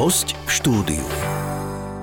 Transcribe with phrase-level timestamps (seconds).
[0.00, 1.29] Host v štúdiu.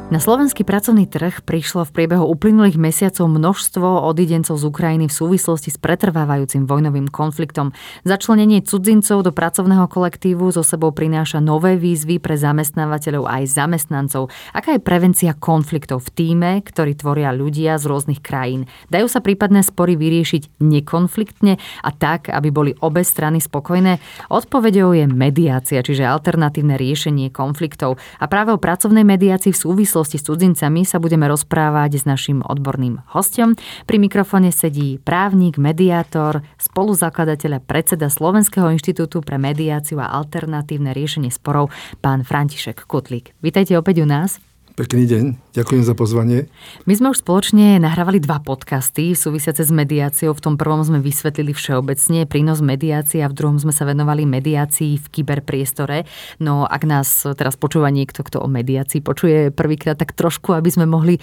[0.08, 5.68] Na slovenský pracovný trh prišlo v priebehu uplynulých mesiacov množstvo odidencov z Ukrajiny v súvislosti
[5.68, 7.76] s pretrvávajúcim vojnovým konfliktom.
[8.08, 14.32] Začlenenie cudzincov do pracovného kolektívu zo sebou prináša nové výzvy pre zamestnávateľov aj zamestnancov.
[14.56, 18.64] Aká je prevencia konfliktov v týme, ktorí tvoria ľudia z rôznych krajín?
[18.88, 24.00] Dajú sa prípadné spory vyriešiť nekonfliktne a tak, aby boli obe strany spokojné?
[24.32, 28.00] Odpovedou je mediácia, čiže alternatívne riešenie konfliktov.
[28.24, 32.46] A práve o pracovnej mediácii v súvislosti súvislosti s cudzincami sa budeme rozprávať s našim
[32.46, 33.58] odborným hostom.
[33.90, 41.34] Pri mikrofone sedí právnik, mediátor, spoluzakladateľ a predseda Slovenského inštitútu pre mediáciu a alternatívne riešenie
[41.34, 43.34] sporov, pán František Kutlík.
[43.42, 44.47] Vítajte opäť u nás.
[44.78, 46.54] Pekný deň, ďakujem za pozvanie.
[46.86, 50.38] My sme už spoločne nahrávali dva podcasty súvisiace s mediáciou.
[50.38, 55.02] V tom prvom sme vysvetlili všeobecne prínos mediácie a v druhom sme sa venovali mediácii
[55.02, 56.06] v kyberpriestore.
[56.38, 60.86] No ak nás teraz počúva niekto, kto o mediácii počuje prvýkrát, tak trošku, aby sme
[60.86, 61.22] mohli e,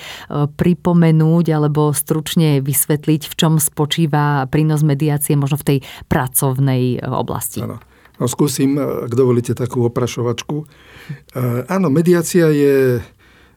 [0.50, 5.78] pripomenúť alebo stručne vysvetliť, v čom spočíva prínos mediácie možno v tej
[6.10, 7.62] pracovnej e, oblasti.
[7.62, 7.78] Áno.
[8.14, 10.56] No skúsim, ak dovolíte takú oprašovačku.
[10.58, 10.66] E,
[11.70, 13.13] áno, mediácia je E,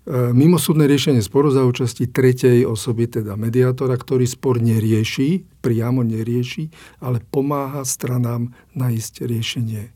[0.08, 6.72] mimosúdne riešenie sporu za účasti tretej osoby, teda mediátora, ktorý spor nerieši, priamo nerieši,
[7.04, 9.84] ale pomáha stranám nájsť riešenie.
[9.84, 9.92] E,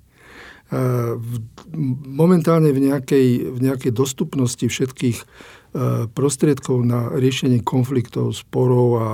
[2.12, 5.61] momentálne v nejakej, v nejakej dostupnosti všetkých E,
[6.12, 9.08] prostriedkov na riešenie konfliktov, sporov a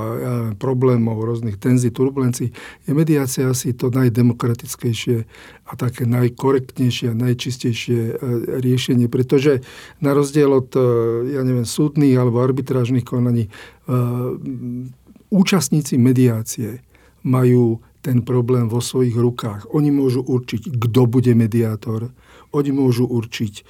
[0.57, 2.49] problémov, rôznych tenzí, turbulencií,
[2.89, 5.29] je mediácia asi to najdemokratickejšie
[5.69, 8.13] a také najkorektnejšie a najčistejšie e,
[8.57, 9.61] riešenie, pretože
[10.01, 10.81] na rozdiel od, e,
[11.37, 13.53] ja neviem, súdnych alebo arbitrážnych konaní,
[15.31, 16.83] účastníci mediácie
[17.23, 19.67] majú ten problém vo svojich rukách.
[19.75, 22.11] Oni môžu určiť, kto bude mediátor,
[22.55, 23.67] oni môžu určiť,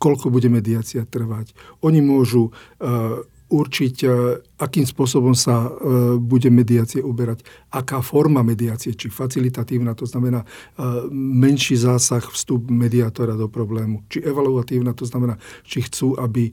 [0.00, 1.52] koľko bude mediácia trvať.
[1.84, 3.20] Oni môžu uh,
[3.50, 10.08] určiť, uh, akým spôsobom sa uh, bude mediácie uberať, aká forma mediácie, či facilitatívna, to
[10.08, 10.42] znamená
[11.14, 16.50] menší zásah, vstup mediátora do problému, či evaluatívna, to znamená, či chcú, aby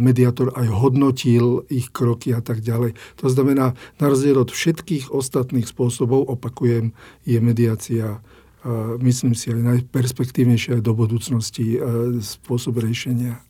[0.00, 2.96] mediátor aj hodnotil ich kroky a tak ďalej.
[3.20, 6.96] To znamená, na rozdiel od všetkých ostatných spôsobov, opakujem,
[7.28, 8.24] je mediácia
[9.00, 11.76] myslím si aj najperspektívnejšie aj do budúcnosti
[12.20, 13.44] spôsob riešenia.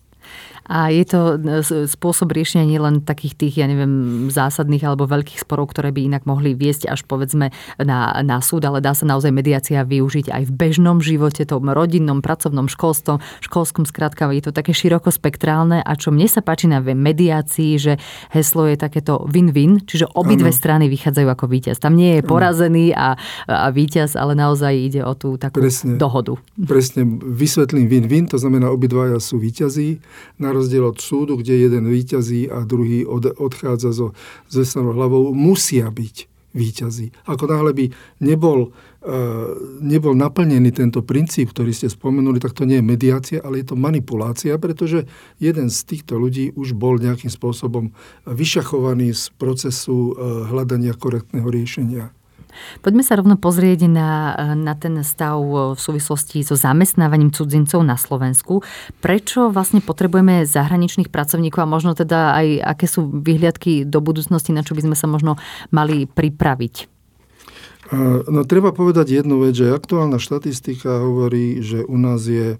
[0.68, 5.72] A je to e, spôsob riešenia nielen takých tých, ja neviem, zásadných alebo veľkých sporov,
[5.72, 9.84] ktoré by inak mohli viesť až povedzme na, na súd, ale dá sa naozaj mediácia
[9.84, 15.12] využiť aj v bežnom živote, tom rodinnom, pracovnom, školstvom, školskom skrátka je to také široko
[15.12, 17.92] spektrálne a čo mne sa páči na mediácii, že
[18.32, 20.56] heslo je takéto win-win, čiže obidve ano.
[20.56, 21.76] strany vychádzajú ako víťaz.
[21.78, 26.00] Tam nie je porazený a, a víťaz, ale naozaj ide o tú takú Presne.
[26.00, 26.40] dohodu.
[26.56, 30.00] Presne, vysvetlím win-win, to znamená obidvaja sú víťazí.
[30.40, 34.14] Na rozdiel od súdu, kde jeden výťazí a druhý od, odchádza so
[34.46, 37.10] zesanou hlavou, musia byť výťazí.
[37.26, 37.84] Ako náhle by
[38.22, 38.70] nebol,
[39.02, 39.10] e,
[39.82, 43.76] nebol naplnený tento princíp, ktorý ste spomenuli, tak to nie je mediácia, ale je to
[43.76, 45.10] manipulácia, pretože
[45.42, 47.90] jeden z týchto ľudí už bol nejakým spôsobom
[48.24, 52.14] vyšachovaný z procesu e, hľadania korektného riešenia.
[52.82, 55.38] Poďme sa rovno pozrieť na, na ten stav
[55.74, 58.64] v súvislosti so zamestnávaním cudzincov na Slovensku.
[58.98, 64.62] Prečo vlastne potrebujeme zahraničných pracovníkov a možno teda aj aké sú vyhliadky do budúcnosti, na
[64.62, 65.36] čo by sme sa možno
[65.70, 66.92] mali pripraviť?
[68.28, 72.56] No treba povedať jednu vec, že aktuálna štatistika hovorí, že u nás je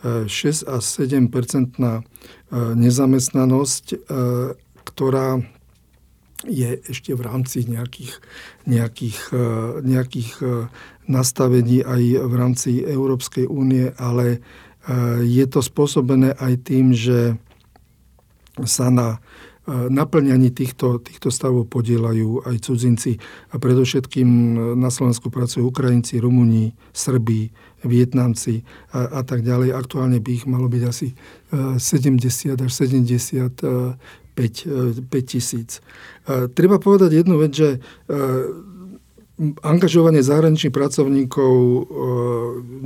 [0.00, 0.28] 6
[0.64, 2.00] až 7 percentná
[2.52, 4.08] nezamestnanosť,
[4.86, 5.44] ktorá
[6.44, 8.12] je ešte v rámci nejakých,
[8.68, 9.46] nejakých, e,
[9.80, 10.46] nejakých e,
[11.08, 14.38] nastavení aj v rámci Európskej únie, ale e,
[15.24, 17.40] je to spôsobené aj tým, že
[18.68, 19.20] sa na
[19.66, 23.18] naplňaní týchto, týchto stavov podielajú aj cudzinci
[23.50, 27.50] a predovšetkým na Slovensku pracujú Ukrajinci, Rumúni, Srbí,
[27.82, 28.62] Vietnamci
[28.94, 29.74] a, a tak ďalej.
[29.74, 31.18] Aktuálne by ich malo byť asi
[31.50, 33.58] 70 až 70
[34.36, 35.80] 5, 5 e, tisíc.
[36.28, 37.78] E, treba povedať jednu vec, že e,
[39.64, 41.52] angažovanie zahraničných pracovníkov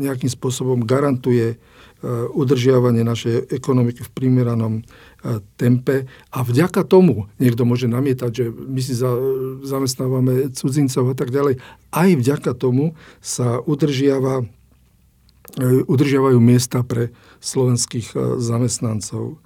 [0.03, 1.63] nejakým spôsobom garantuje
[2.35, 4.75] udržiavanie našej ekonomiky v primeranom
[5.55, 9.15] tempe a vďaka tomu, niekto môže namietať, že my si za,
[9.63, 11.63] zamestnávame cudzincov a tak ďalej,
[11.95, 14.43] aj vďaka tomu sa udržiava,
[15.87, 18.11] udržiavajú miesta pre slovenských
[18.43, 19.39] zamestnancov.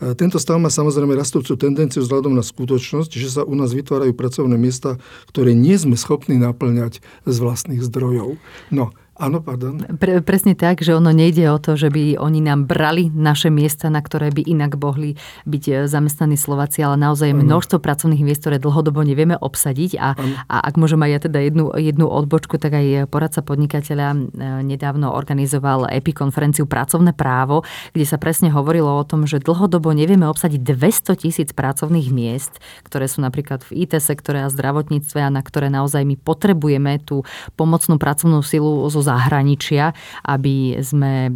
[0.00, 4.56] Tento stav má samozrejme rastúcu tendenciu vzhľadom na skutočnosť, že sa u nás vytvárajú pracovné
[4.56, 4.96] miesta,
[5.28, 8.40] ktoré nie sme schopní naplňať z vlastných zdrojov.
[8.72, 9.76] No Áno, pardon.
[10.00, 13.92] Pre, presne tak, že ono nejde o to, že by oni nám brali naše miesta,
[13.92, 18.40] na ktoré by inak mohli byť e, zamestnaní Slováci, ale naozaj je množstvo pracovných miest,
[18.48, 20.00] ktoré dlhodobo nevieme obsadiť.
[20.00, 20.16] A,
[20.48, 24.18] a ak môžem aj ja teda jednu, jednu odbočku, tak aj poradca podnikateľa e,
[24.64, 27.60] nedávno organizoval EPI konferenciu Pracovné právo,
[27.92, 32.56] kde sa presne hovorilo o tom, že dlhodobo nevieme obsadiť 200 tisíc pracovných miest,
[32.88, 37.20] ktoré sú napríklad v IT sektore a zdravotníctve a na ktoré naozaj my potrebujeme tú
[37.60, 39.90] pomocnú pracovnú silu zo zahraničia,
[40.22, 41.30] aby sme e,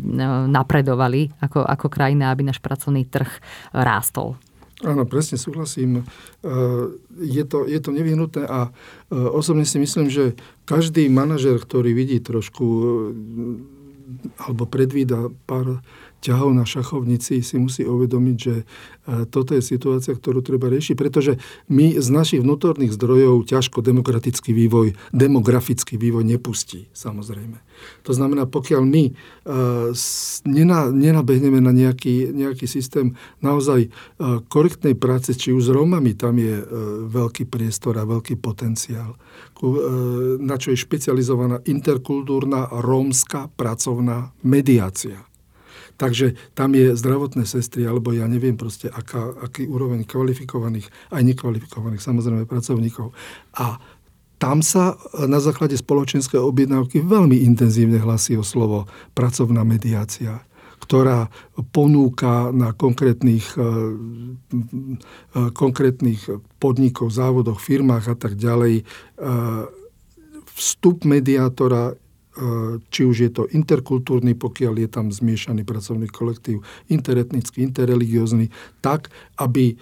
[0.47, 3.29] napredovali ako, ako krajina, aby náš pracovný trh
[3.75, 4.38] rástol.
[4.82, 6.03] Áno, presne súhlasím.
[6.03, 6.03] E,
[7.19, 8.71] je to, je to nevyhnutné a e,
[9.15, 10.38] osobne si myslím, že
[10.69, 12.67] každý manažer, ktorý vidí trošku
[14.37, 15.81] alebo predvída pár
[16.25, 18.65] ťahov na šachovnici, si musí uvedomiť, že e,
[19.29, 21.37] toto je situácia, ktorú treba riešiť, pretože
[21.69, 27.61] my z našich vnútorných zdrojov ťažko demokratický vývoj, demografický vývoj nepustí, samozrejme.
[28.09, 29.91] To znamená, pokiaľ my uh,
[30.94, 36.65] nenabehneme na nejaký, nejaký systém naozaj uh, korektnej práce, či už s Rómami, tam je
[37.11, 39.19] veľký priestor a veľký potenciál,
[40.38, 45.27] na čo je špecializovaná interkultúrna rómska pracovná mediácia
[45.94, 52.02] Takže tam je zdravotné sestry, alebo ja neviem proste, aká, aký úroveň kvalifikovaných, aj nekvalifikovaných
[52.02, 53.14] samozrejme pracovníkov.
[53.58, 53.79] A
[54.43, 60.43] tam sa na základe spoločenskej objednávky veľmi intenzívne hlasí o slovo pracovná mediácia
[60.85, 61.32] ktorá
[61.73, 63.75] ponúka na konkrétnych, e, e,
[65.56, 66.29] konkrétnych
[66.61, 68.85] podnikoch, závodoch, firmách a tak ďalej e,
[70.52, 71.96] vstup mediátora
[72.91, 78.51] či už je to interkultúrny, pokiaľ je tam zmiešaný pracovný kolektív, interetnický, interreligiózny,
[78.83, 79.79] tak, aby eh,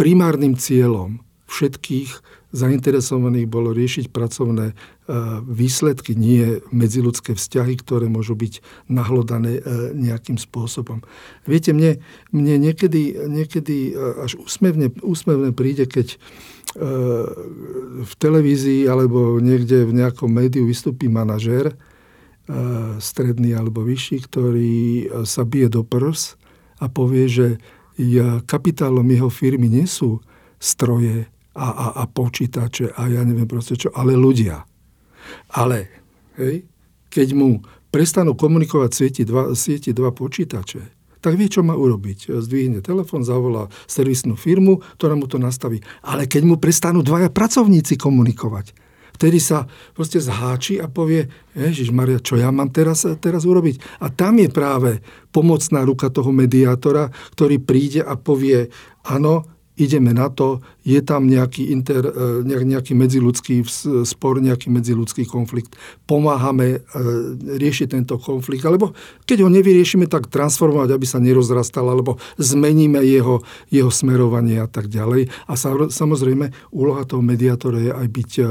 [0.00, 1.20] primárnym cieľom
[1.52, 4.76] všetkých zainteresovaných bolo riešiť pracovné eh,
[5.44, 9.60] výsledky, nie medziludské vzťahy, ktoré môžu byť nahlodané
[9.92, 11.04] nejakým spôsobom.
[11.44, 12.00] Viete, mne,
[12.32, 16.16] mne niekedy, niekedy až úsmevne, úsmevne príde, keď
[16.72, 21.76] v televízii alebo niekde v nejakom médiu vystúpi manažér,
[22.98, 24.74] stredný alebo vyšší, ktorý
[25.28, 26.40] sa bije do prs
[26.80, 27.46] a povie, že
[28.48, 30.18] kapitálom jeho firmy nie sú
[30.56, 34.64] stroje a, a, a počítače a ja neviem proste čo, ale ľudia.
[35.52, 35.92] Ale
[36.40, 36.64] hej,
[37.12, 37.60] keď mu
[37.92, 42.34] prestanú komunikovať sieti dva, sieti dva počítače, tak vie, čo má urobiť.
[42.42, 45.78] Zdvihne telefon, zavolá servisnú firmu, ktorá mu to nastaví.
[46.02, 48.74] Ale keď mu prestanú dvaja pracovníci komunikovať,
[49.14, 54.02] vtedy sa proste zháči a povie, Ježiš Maria, čo ja mám teraz, teraz urobiť?
[54.02, 54.98] A tam je práve
[55.30, 58.66] pomocná ruka toho mediátora, ktorý príde a povie,
[59.06, 59.46] áno,
[59.76, 63.64] ideme na to, je tam nejaký, inter, e, nejaký medziludský
[64.04, 65.78] spor, nejaký medziludský konflikt.
[66.04, 66.78] Pomáhame e,
[67.56, 68.92] riešiť tento konflikt, alebo
[69.24, 73.40] keď ho nevyriešime, tak transformovať, aby sa nerozrastal, alebo zmeníme jeho,
[73.72, 75.32] jeho smerovanie a tak ďalej.
[75.48, 75.54] A
[75.88, 78.42] samozrejme, úloha toho mediátora je aj byť e,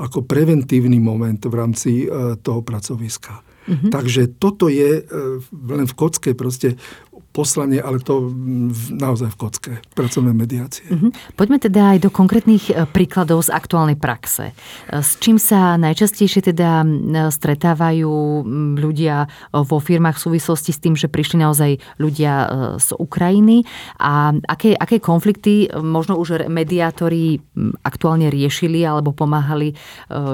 [0.00, 1.92] ako preventívny moment v rámci
[2.40, 3.42] toho pracoviska.
[3.70, 3.90] Mm-hmm.
[3.92, 5.04] Takže toto je
[5.52, 6.80] len v kocke proste
[7.30, 8.26] poslanie, ale to
[8.90, 10.82] naozaj v kocke, pracovné mediácie.
[10.90, 11.14] Uh-huh.
[11.38, 14.50] Poďme teda aj do konkrétnych e, príkladov z aktuálnej praxe.
[14.50, 14.54] E,
[14.98, 16.82] s čím sa najčastejšie teda
[17.30, 18.42] stretávajú
[18.82, 22.46] ľudia vo firmách v súvislosti s tým, že prišli naozaj ľudia e,
[22.82, 23.62] z Ukrajiny
[24.02, 27.38] a aké, aké konflikty možno už mediátori
[27.86, 29.78] aktuálne riešili alebo pomáhali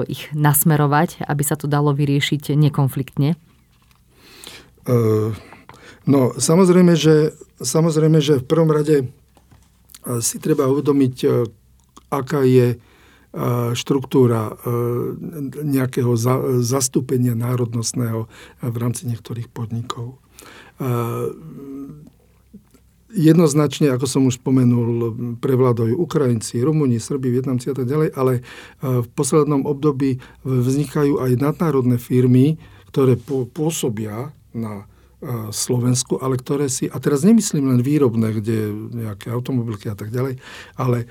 [0.09, 3.37] ich nasmerovať, aby sa to dalo vyriešiť nekonfliktne?
[4.87, 5.35] Uh
[6.07, 9.05] No, samozrejme, že, samozrejme, že v prvom rade e,
[10.23, 11.27] si treba uvedomiť, e,
[12.07, 12.77] aká je e,
[13.75, 14.55] štruktúra
[15.67, 16.15] nejakého
[16.63, 18.31] zastúpenia národnostného
[18.63, 20.23] v rámci niektorých podnikov.
[23.11, 28.33] Jednoznačne, ako som už spomenul, prevládajú Ukrajinci, Rumúni, Srbi, Vietnamci a tak ďalej, ale
[28.79, 32.61] v poslednom období vznikajú aj nadnárodné firmy,
[32.93, 33.19] ktoré
[33.51, 34.87] pôsobia na
[35.49, 40.37] Slovensku, ale ktoré si, a teraz nemyslím len výrobné, kde nejaké automobilky a tak ďalej,
[40.77, 41.09] ale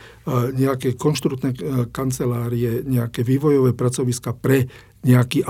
[0.54, 1.58] nejaké konštruktné
[1.90, 4.70] kancelárie, nejaké vývojové pracoviska pre
[5.02, 5.42] nejaký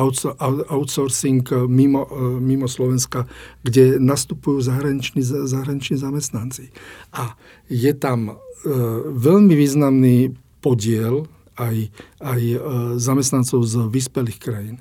[0.72, 2.08] outsourcing mimo,
[2.40, 3.28] mimo Slovenska,
[3.60, 6.72] kde nastupujú zahraniční, zahraniční zamestnanci.
[7.12, 7.36] A
[7.68, 8.40] je tam
[9.04, 10.32] veľmi významný
[10.64, 11.28] podiel
[11.60, 11.92] aj,
[12.24, 12.40] aj
[12.96, 14.80] zamestnancov z vyspelých krajín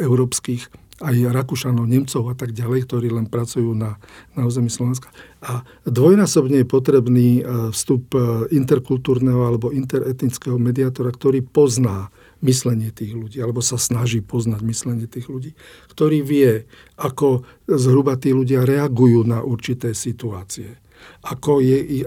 [0.00, 3.96] európskych, aj Rakúšanov, Nemcov a tak ďalej, ktorí len pracujú na,
[4.36, 5.08] na území Slovenska.
[5.40, 13.14] A dvojnásobne je potrebný e, vstup e, interkultúrneho alebo interetnického mediátora, ktorý pozná myslenie tých
[13.14, 15.54] ľudí, alebo sa snaží poznať myslenie tých ľudí,
[15.94, 16.66] ktorý vie,
[16.98, 20.82] ako zhruba tí ľudia reagujú na určité situácie,
[21.22, 22.02] ako je,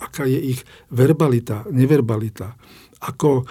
[0.00, 2.56] aká je ich verbalita, neverbalita,
[2.98, 3.44] ako e,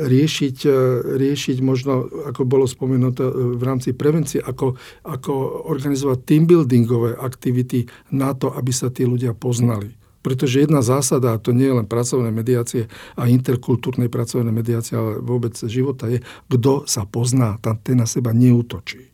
[0.00, 0.78] riešiť, e,
[1.20, 5.32] riešiť možno, ako bolo spomenuté v rámci prevencie, ako, ako
[5.68, 7.84] organizovať team buildingové aktivity
[8.16, 9.92] na to, aby sa tí ľudia poznali
[10.24, 15.20] pretože jedna zásada, a to nie je len pracovné mediácie a interkultúrnej pracovnej mediácie, ale
[15.20, 19.12] vôbec života je, kto sa pozná, tam ten na seba neútočí.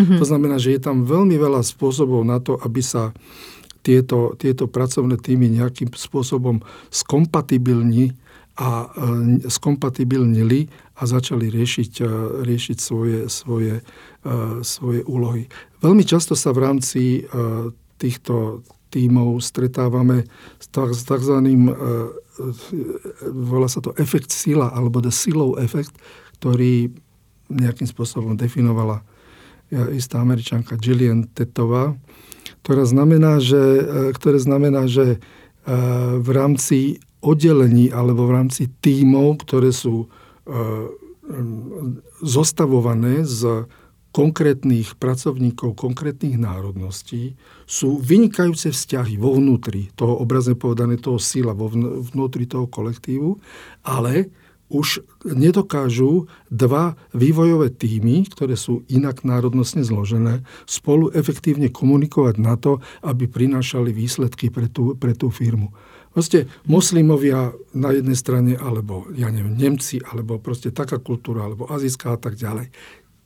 [0.00, 0.16] Mm-hmm.
[0.16, 3.12] To znamená, že je tam veľmi veľa spôsobov na to, aby sa
[3.84, 8.16] tieto, tieto pracovné týmy nejakým spôsobom skompatibilni
[8.56, 12.04] a e, skompatibilnili a začali riešiť, e,
[12.40, 14.32] riešiť svoje, svoje, e,
[14.64, 15.44] svoje úlohy.
[15.84, 17.28] Veľmi často sa v rámci
[18.00, 20.24] týchto tímov stretávame
[20.56, 21.36] s tzv.
[23.28, 25.92] Volá sa to efekt sila, alebo the silou efekt,
[26.40, 26.90] ktorý
[27.52, 29.04] nejakým spôsobom definovala
[29.92, 31.94] istá američanka Gillian Tetová,
[32.64, 33.84] ktorá znamená, že,
[34.16, 35.22] ktoré znamená, že
[36.18, 40.06] v rámci oddelení alebo v rámci tímov, ktoré sú
[42.22, 43.66] zostavované z
[44.14, 47.36] konkrétnych pracovníkov, konkrétnych národností
[47.68, 51.68] sú vynikajúce vzťahy vo vnútri toho obrazne povedané toho sila, vo
[52.14, 53.36] vnútri toho kolektívu,
[53.84, 54.32] ale
[54.72, 62.82] už nedokážu dva vývojové týmy, ktoré sú inak národnostne zložené, spolu efektívne komunikovať na to,
[63.06, 65.70] aby prinášali výsledky pre tú, pre tú firmu.
[66.16, 72.16] Proste moslimovia na jednej strane, alebo ja neviem, Nemci, alebo proste taká kultúra, alebo azijská
[72.16, 72.72] a tak ďalej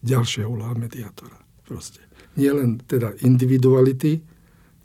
[0.03, 1.39] ďalšia úloha mediátora.
[1.63, 2.03] Proste.
[2.35, 4.19] Nie len teda individuality,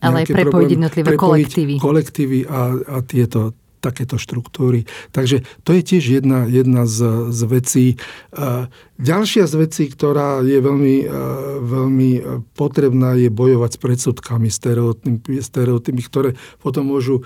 [0.05, 1.74] ale aj prepojiť jednotlivé kolektívy.
[1.81, 4.89] kolektívy a, a tieto takéto štruktúry.
[5.13, 7.85] Takže to je tiež jedna, jedna z, z vecí.
[8.97, 11.05] Ďalšia z vecí, ktorá je veľmi,
[11.61, 12.11] veľmi
[12.57, 17.21] potrebná, je bojovať s predsudkami, stereotypmi, stereotypmi ktoré potom môžu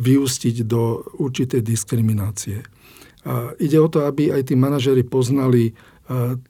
[0.00, 2.64] vyústiť do určitej diskriminácie.
[3.58, 5.76] Ide o to, aby aj tí manažery poznali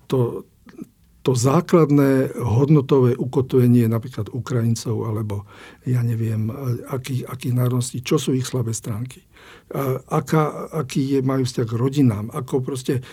[0.06, 0.46] to,
[1.28, 5.44] to základné hodnotové ukotvenie napríklad Ukrajincov alebo
[5.84, 6.48] ja neviem,
[6.88, 9.27] akých, akých národností, čo sú ich slabé stránky
[10.08, 13.04] aká, aký je, majú vzťah k rodinám, ako proste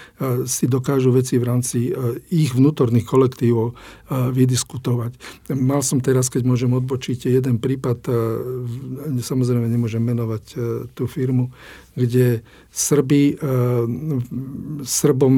[0.48, 1.92] si dokážu veci v rámci
[2.32, 3.76] ich vnútorných kolektívov
[4.10, 5.20] vydiskutovať.
[5.52, 8.08] Mal som teraz, keď môžem odbočiť, jeden prípad,
[9.20, 10.44] samozrejme nemôžem menovať
[10.96, 11.52] tú firmu,
[11.96, 13.40] kde Srby,
[14.84, 15.36] Srbom,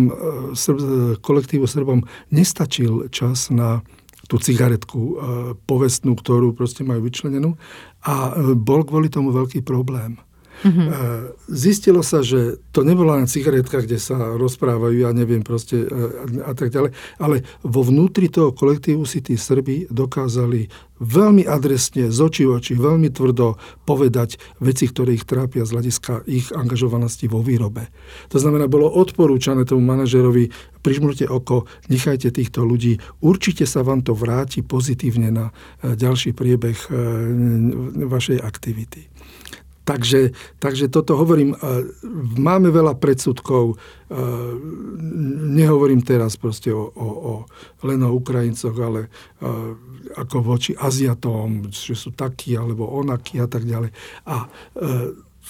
[0.53, 0.77] Srb,
[1.21, 3.81] kolektívu Srbom nestačil čas na
[4.27, 5.15] tú cigaretku
[5.63, 7.55] povestnú, ktorú proste majú vyčlenenú
[8.03, 10.19] a bol kvôli tomu veľký problém.
[10.63, 10.87] Mm-hmm.
[11.53, 15.85] Zistilo sa, že to nebola len cigaretka, kde sa rozprávajú, ja neviem proste
[16.41, 22.19] a tak ďalej, ale vo vnútri toho kolektívu si tí Srbi dokázali veľmi adresne, z
[22.21, 27.89] očí oči, veľmi tvrdo povedať veci, ktoré ich trápia z hľadiska ich angažovanosti vo výrobe.
[28.33, 30.49] To znamená, bolo odporúčané tomu manažerovi,
[30.81, 36.77] prižmurte oko, nechajte týchto ľudí, určite sa vám to vráti pozitívne na e, ďalší priebeh
[36.77, 36.89] e,
[38.07, 39.16] vašej aktivity.
[39.87, 41.57] Takže, takže toto hovorím, e,
[42.35, 43.75] máme veľa predsudkov, e,
[45.55, 47.33] nehovorím teraz proste o, o, o,
[47.87, 49.09] len o Ukrajincoch, ale e,
[50.19, 53.95] ako voči Aziatom, že sú takí alebo onakí a tak ďalej.
[54.27, 54.51] A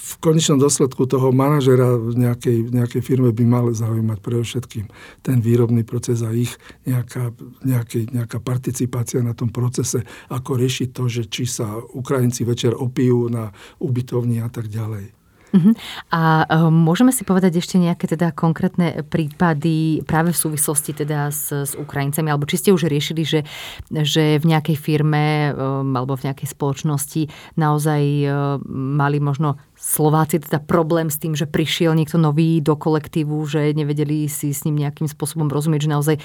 [0.07, 4.85] v konečnom dôsledku toho manažera v nejakej, nejakej firme by mal zaujímať predovšetkým
[5.19, 6.55] ten výrobný proces a ich
[6.87, 7.35] nejaká,
[7.67, 13.27] nejaký, nejaká participácia na tom procese, ako riešiť to, že či sa Ukrajinci večer opijú
[13.27, 13.51] na
[13.83, 15.17] ubytovni a tak ďalej.
[15.47, 15.73] Uh-huh.
[16.11, 21.51] A uh, môžeme si povedať ešte nejaké teda konkrétne prípady práve v súvislosti teda s,
[21.51, 23.41] s Ukrajincami, alebo či ste už riešili, že,
[23.87, 29.55] že v nejakej firme um, alebo v nejakej spoločnosti naozaj uh, mali možno
[29.87, 34.67] Slováci teda problém s tým, že prišiel niekto nový do kolektívu, že nevedeli si s
[34.67, 36.15] ním nejakým spôsobom rozumieť, že naozaj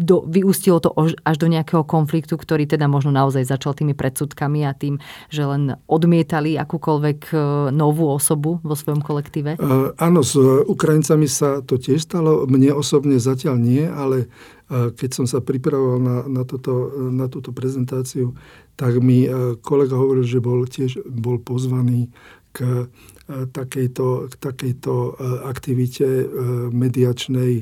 [0.00, 4.72] do, vyústilo to až do nejakého konfliktu, ktorý teda možno naozaj začal tými predsudkami a
[4.72, 4.96] tým,
[5.28, 7.36] že len odmietali akúkoľvek e,
[7.76, 9.60] novú osobu vo svojom kolektíve?
[9.60, 10.32] Uh, áno, s
[10.64, 12.48] Ukrajincami sa to tiež stalo.
[12.48, 14.32] Mne osobne zatiaľ nie, ale
[14.70, 18.34] keď som sa pripravoval na, na, toto, na túto prezentáciu,
[18.74, 19.30] tak mi
[19.62, 22.10] kolega hovoril, že bol tiež bol pozvaný
[22.56, 25.10] k e, takejto, k takejto e,
[25.44, 26.26] aktivite e,
[26.72, 27.52] mediačnej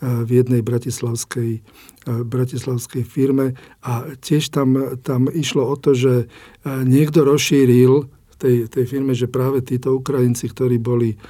[0.00, 1.60] v jednej bratislavskej,
[2.08, 3.52] bratislavskej firme.
[3.84, 6.24] A tiež tam, tam išlo o to, že
[6.64, 8.08] niekto rozšíril
[8.40, 11.20] tej, tej firme, že práve títo Ukrajinci, ktorí boli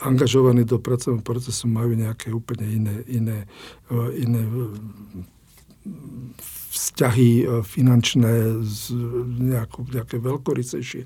[0.00, 3.38] angažovaní do pracovného procesu, majú nejaké úplne iné, iné,
[4.16, 4.40] iné
[6.72, 8.96] vzťahy e, finančné z
[9.52, 11.02] nejakú, nejaké veľkorysejšie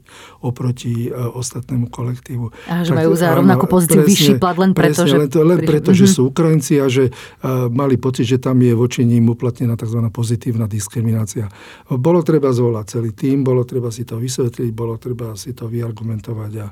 [0.46, 2.54] oproti uh, ostatnému kolektívu.
[2.70, 5.16] A že tak, majú za rovnako pozíciu vyšší plat len preto, presne, že...
[5.18, 8.70] Len, to, len preto, že sú Ukrajinci a že uh, mali pocit, že tam je
[8.78, 9.98] voči ním uplatnená tzv.
[10.14, 11.50] pozitívna diskriminácia.
[11.90, 16.52] Bolo treba zvolať celý tým, bolo treba si to vysvetliť, bolo treba si to vyargumentovať
[16.62, 16.66] a,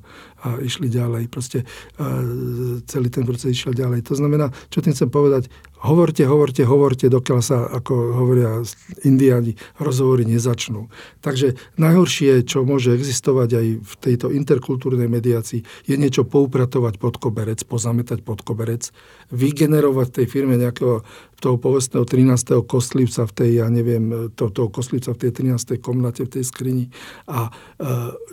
[0.46, 1.26] a išli ďalej.
[1.26, 4.06] Proste uh, celý ten proces išiel ďalej.
[4.06, 5.50] To znamená, čo tým chcem povedať,
[5.84, 8.64] hovorte, hovorte, hovorte, dokiaľ sa, ako hovoria
[9.04, 10.88] indiáni, rozhovory nezačnú.
[11.20, 17.60] Takže najhoršie, čo môže existovať aj v tejto interkultúrnej mediácii, je niečo poupratovať pod koberec,
[17.68, 18.88] pozametať pod koberec,
[19.28, 21.04] vygenerovať tej firme nejakého
[21.44, 22.64] toho povestného 13.
[22.64, 25.76] kostlivca v tej, ja neviem, to, toho kostlivca v tej 13.
[25.76, 26.88] komnate, v tej skrini.
[27.28, 27.86] A e,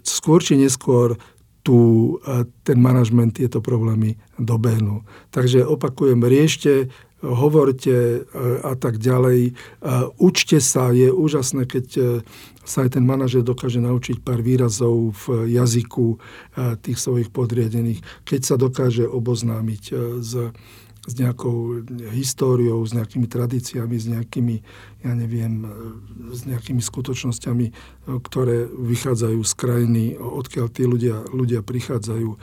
[0.08, 1.20] skôr či neskôr
[1.62, 1.78] tu
[2.24, 5.04] e, ten manažment tieto problémy dobehnú.
[5.30, 6.88] Takže opakujem, riešte
[7.22, 8.20] hovorte e,
[8.66, 9.40] a tak ďalej.
[9.50, 9.52] E,
[10.18, 12.02] učte sa, je úžasné, keď e,
[12.66, 16.22] sa aj ten manažer dokáže naučiť pár výrazov v jazyku
[16.86, 19.84] tých svojich podriadených, keď sa dokáže oboznámiť
[20.22, 20.54] s
[21.02, 21.82] s nejakou
[22.14, 24.56] históriou, s nejakými tradíciami, s nejakými,
[25.02, 25.66] ja neviem,
[26.30, 27.66] s nejakými skutočnosťami,
[28.22, 32.38] ktoré vychádzajú z krajiny, odkiaľ tí ľudia, ľudia prichádzajú a,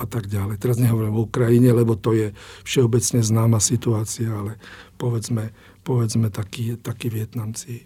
[0.00, 0.56] a tak ďalej.
[0.56, 2.32] Teraz nehovorím o Ukrajine, lebo to je
[2.64, 4.56] všeobecne známa situácia, ale
[4.96, 5.52] povedzme,
[5.84, 7.84] povedzme takí, takí Vietnamci.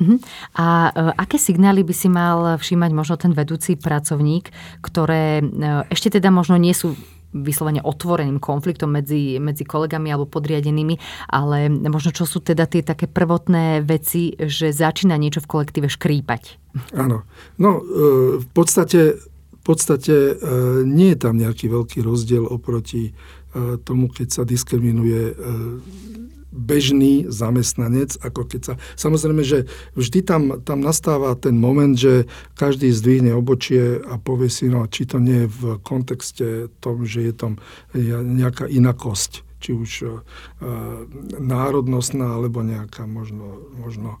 [0.00, 0.16] Uh-huh.
[0.56, 4.48] A e, aké signály by si mal všímať možno ten vedúci pracovník,
[4.80, 5.44] ktoré e,
[5.92, 6.96] ešte teda možno nie sú
[7.30, 10.98] vyslovene otvoreným konfliktom medzi, medzi kolegami alebo podriadenými,
[11.30, 16.58] ale možno čo sú teda tie také prvotné veci, že začína niečo v kolektíve škrípať.
[16.94, 17.26] Áno.
[17.58, 17.82] No, e,
[18.42, 19.18] v podstate,
[19.54, 20.34] v podstate e,
[20.86, 23.12] nie je tam nejaký veľký rozdiel oproti e,
[23.82, 25.34] tomu, keď sa diskriminuje
[26.50, 28.74] bežný zamestnanec, ako keď sa...
[28.98, 32.26] Samozrejme, že vždy tam, tam nastáva ten moment, že
[32.58, 37.30] každý zdvihne obočie a povie si, no, či to nie je v kontexte tom, že
[37.30, 37.52] je tam
[37.94, 40.10] nejaká inakosť, či už uh,
[41.38, 44.18] národnostná, alebo nejaká možno, možno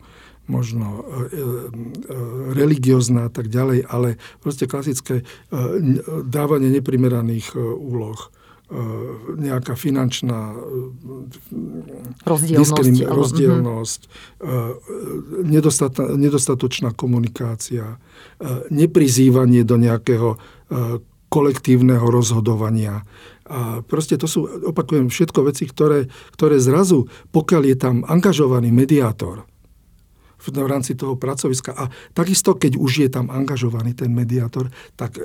[0.50, 1.46] možno e, e,
[2.58, 5.24] religiózna a tak ďalej, ale proste klasické e,
[6.26, 8.18] dávanie neprimeraných e, úloh.
[8.18, 8.39] E,
[9.34, 10.56] nejaká finančná e,
[12.22, 14.00] rozdielnosť, rozdielnosť
[14.38, 16.14] uh-huh.
[16.14, 17.98] nedostatočná komunikácia,
[18.70, 20.38] neprizývanie do nejakého
[21.30, 23.02] kolektívneho rozhodovania.
[23.50, 26.06] A proste to sú, opakujem, všetko veci, ktoré,
[26.38, 29.50] ktoré zrazu, pokiaľ je tam angažovaný mediátor,
[30.40, 31.76] v rámci toho pracoviska.
[31.76, 35.20] A takisto, keď už je tam angažovaný ten mediátor, tak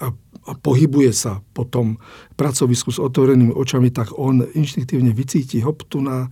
[0.00, 0.12] a
[0.46, 1.98] a pohybuje sa po tom
[2.38, 6.30] pracovisku s otvorenými očami, tak on inštinktívne vycíti, hop, tu, na,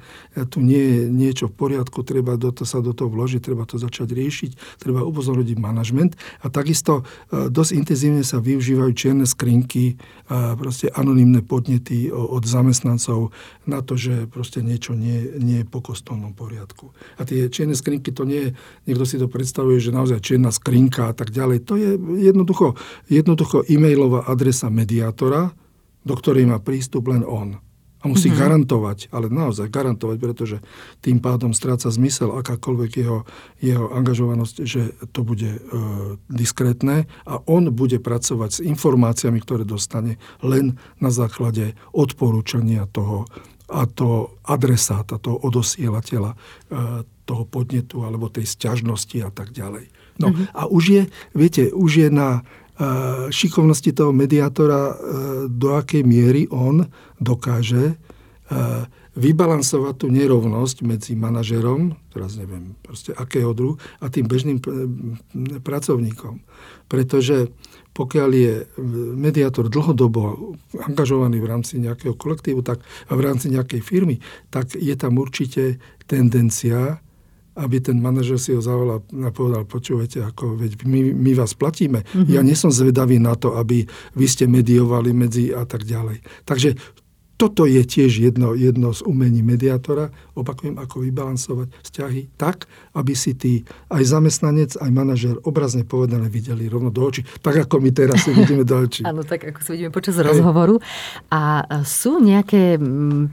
[0.53, 3.81] tu nie je niečo v poriadku, treba do to, sa do toho vložiť, treba to
[3.81, 9.98] začať riešiť, treba upozorniť manažment a takisto e, dosť intenzívne sa využívajú čierne skrinky,
[10.31, 13.35] a proste anonimné podnety od zamestnancov
[13.68, 16.96] na to, že proste niečo nie, nie je po kostolnom poriadku.
[17.20, 18.50] A tie čierne skrinky to nie je,
[18.88, 21.68] niekto si to predstavuje, že naozaj čierna skrinka a tak ďalej.
[21.68, 22.77] To je jednoducho,
[23.12, 25.55] jednoducho e-mailová adresa mediátora,
[26.03, 27.62] do ktorej má prístup len on.
[28.05, 28.43] A musí mm-hmm.
[28.45, 30.57] garantovať, ale naozaj garantovať, pretože
[31.01, 33.25] tým pádom stráca zmysel akákoľvek jeho,
[33.64, 35.61] jeho angažovanosť, že to bude e,
[36.29, 43.25] diskrétne a on bude pracovať s informáciami, ktoré dostane len na základe odporúčania toho
[43.64, 46.38] a to adresáta, toho odosielateľa e,
[47.25, 49.88] toho podnetu alebo tej sťažnosti a tak ďalej.
[50.21, 50.53] No mm-hmm.
[50.53, 52.45] a už je, viete, už je na
[53.31, 54.95] šikovnosti toho mediátora, e,
[55.47, 56.83] do akej miery on
[57.23, 57.97] dokáže e,
[59.15, 64.59] vybalansovať tú nerovnosť medzi manažerom, teraz neviem, proste akého druhu, a tým bežným
[65.63, 66.43] pracovníkom.
[66.91, 67.55] Pretože
[67.95, 68.55] pokiaľ je
[69.15, 74.19] mediátor dlhodobo angažovaný v rámci nejakého kolektívu tak, a v rámci nejakej firmy,
[74.51, 75.79] tak je tam určite
[76.11, 76.99] tendencia
[77.55, 82.03] aby ten manažer si ho zavolal a povedal, počúvajte, ako, veď my, my vás platíme.
[82.03, 82.35] Mm-hmm.
[82.35, 83.87] Ja nie som zvedavý na to, aby
[84.19, 86.23] vy ste mediovali medzi a tak ďalej.
[86.43, 86.75] Takže
[87.35, 93.35] toto je tiež jedno, jedno z umení mediátora, opakujem, ako vybalansovať vzťahy tak, aby si
[93.35, 98.23] tí aj zamestnanec, aj manažer obrazne povedané videli rovno do očí, tak ako my teraz
[98.23, 99.03] si vidíme do očí.
[99.11, 100.31] Áno, tak ako si vidíme počas aj.
[100.31, 100.79] rozhovoru.
[101.35, 102.79] A sú nejaké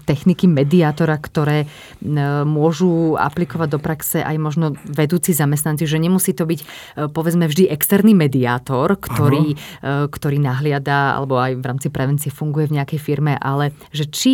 [0.04, 1.70] techniky mediátora, ktoré
[2.44, 6.66] môžu aplikovať do praxe aj možno vedúci zamestnanci, že nemusí to byť e,
[7.14, 10.06] povedzme vždy externý mediátor, ktorý, ano.
[10.06, 14.34] E, ktorý nahliada alebo aj v rámci prevencie funguje v nejakej firme, ale že či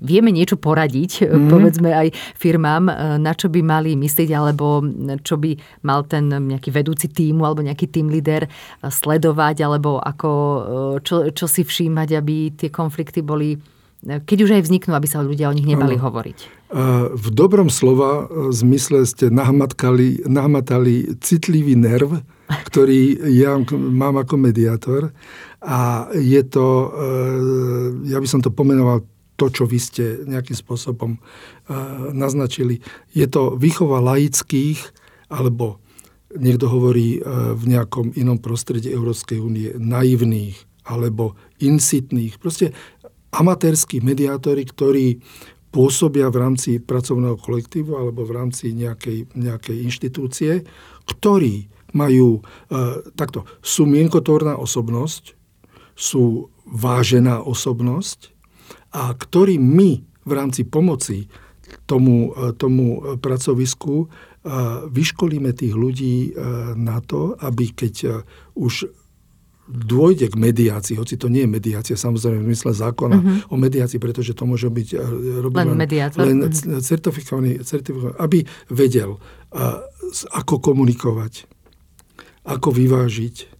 [0.00, 1.48] vieme niečo poradiť, mm.
[1.52, 4.82] povedzme aj firmám, e, na čo by mali myslieť, alebo
[5.20, 8.50] čo by mal ten nejaký vedúci týmu alebo nejaký tým líder e,
[8.88, 10.32] sledovať, alebo ako,
[11.04, 13.60] čo, čo si všímať, aby tie konflikty boli,
[14.00, 16.08] keď už aj vzniknú, aby sa ľudia o nich nebali ano.
[16.08, 16.38] hovoriť.
[17.10, 22.22] V dobrom slova zmysle ste nahmatali, nahmatali citlivý nerv,
[22.68, 25.12] ktorý ja mám ako mediátor
[25.60, 29.04] a je to, e, ja by som to pomenoval
[29.40, 31.20] to, čo vy ste nejakým spôsobom e,
[32.12, 32.84] naznačili.
[33.16, 34.76] Je to výchova laických,
[35.32, 35.80] alebo
[36.36, 37.20] niekto hovorí e,
[37.56, 42.36] v nejakom inom prostredí Európskej únie, naivných alebo insitných.
[42.36, 42.76] Proste
[43.32, 45.24] amatérskí mediátori, ktorí
[45.70, 50.52] pôsobia v rámci pracovného kolektívu alebo v rámci nejakej, nejakej inštitúcie,
[51.08, 52.40] ktorí majú e,
[53.16, 55.32] takto, sú mienkotvorná osobnosť,
[55.96, 58.29] sú vážená osobnosť
[58.90, 61.30] a ktorí my v rámci pomoci
[61.86, 64.06] tomu, e, tomu pracovisku e,
[64.90, 66.40] vyškolíme tých ľudí e,
[66.74, 68.24] na to, aby keď
[68.58, 68.90] už
[69.70, 73.54] dôjde k mediácii, hoci to nie je mediácia, samozrejme v zmysle zákona uh-huh.
[73.54, 74.88] o mediácii, pretože to môže byť
[75.46, 76.26] len, mediátor.
[76.26, 76.82] len uh-huh.
[76.82, 79.22] certifikovaný, certifikovaný, aby vedel,
[80.34, 81.46] ako komunikovať,
[82.50, 83.59] ako vyvážiť,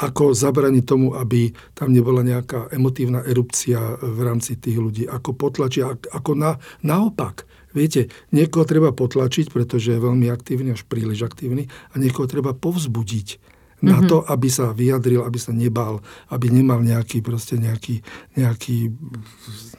[0.00, 6.08] ako zabraniť tomu, aby tam nebola nejaká emotívna erupcia v rámci tých ľudí, ako potlačiť,
[6.08, 7.44] ako na, naopak.
[7.70, 13.38] Viete, niekoho treba potlačiť, pretože je veľmi aktívny, až príliš aktívny, a niekoho treba povzbudiť
[13.80, 14.08] na mm-hmm.
[14.08, 18.04] to, aby sa vyjadril, aby sa nebal, aby nemal nejaký, proste nejaký,
[18.36, 18.92] nejaký,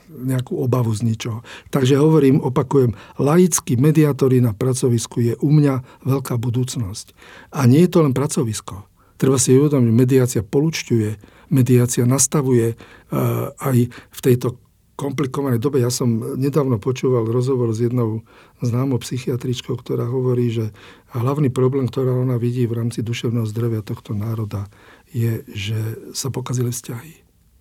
[0.10, 1.46] nejakú obavu z ničoho.
[1.70, 7.14] Takže hovorím, opakujem, laickí mediátori na pracovisku je u mňa veľká budúcnosť.
[7.54, 8.91] A nie je to len pracovisko.
[9.22, 11.10] Treba si uvedomiť, mediácia polučťuje,
[11.54, 14.58] mediácia nastavuje uh, aj v tejto
[14.98, 15.78] komplikovanej dobe.
[15.78, 18.26] Ja som nedávno počúval rozhovor s jednou
[18.66, 20.74] známou psychiatričkou, ktorá hovorí, že
[21.14, 24.70] hlavný problém, ktorá ona vidí v rámci duševného zdravia tohto národa,
[25.10, 25.78] je, že
[26.18, 27.14] sa pokazili vzťahy.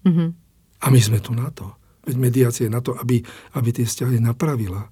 [0.08, 0.28] Mm-hmm.
[0.80, 1.76] A my sme tu na to.
[2.08, 3.20] Veď mediácia je na to, aby,
[3.52, 4.88] aby tie vzťahy napravila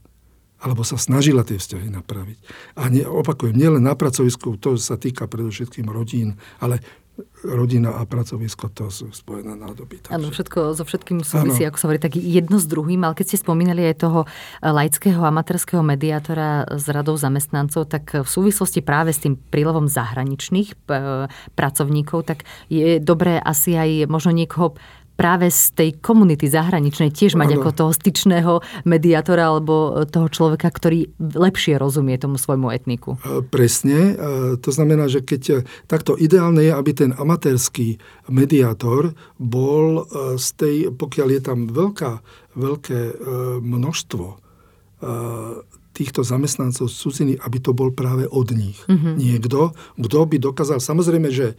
[0.59, 2.39] alebo sa snažila tie vzťahy napraviť.
[2.79, 6.83] A ne, opakujem, nielen na pracovisku, to sa týka predovšetkým rodín, ale
[7.43, 10.03] rodina a pracovisko to sú spojené nádoby.
[10.03, 10.15] Takže...
[10.15, 11.71] Áno, všetko so všetkým súvisí, ano.
[11.71, 14.21] ako sa hovorí, tak jedno s druhým, ale keď ste spomínali aj toho
[14.63, 20.79] laického amatérskeho mediátora s radou zamestnancov, tak v súvislosti práve s tým prílevom zahraničných
[21.55, 24.75] pracovníkov, tak je dobré asi aj možno niekoho
[25.19, 27.67] práve z tej komunity zahraničnej tiež mať ano.
[27.67, 28.53] ako toho styčného
[28.87, 33.19] mediátora alebo toho človeka, ktorý lepšie rozumie tomu svojmu etniku.
[33.27, 34.15] E, presne.
[34.15, 35.57] E, to znamená, že keď e,
[35.91, 37.99] takto ideálne je, aby ten amatérsky
[38.31, 40.07] mediátor bol
[40.39, 42.13] z tej, pokiaľ je tam veľká,
[42.55, 43.01] veľké
[43.65, 44.27] množstvo
[45.99, 48.79] týchto zamestnancov z cudziny, aby to bol práve od nich.
[48.87, 49.15] Mm-hmm.
[49.19, 51.59] Niekto, kto by dokázal, samozrejme, že